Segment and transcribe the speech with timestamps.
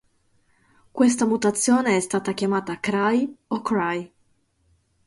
[0.91, 4.11] Questa mutazione è stata chiamata cry, o cry.